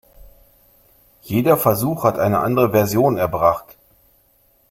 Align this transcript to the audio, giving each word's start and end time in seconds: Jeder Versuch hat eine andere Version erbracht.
Jeder 1.21 1.57
Versuch 1.57 2.03
hat 2.05 2.17
eine 2.17 2.39
andere 2.39 2.71
Version 2.71 3.17
erbracht. 3.17 3.75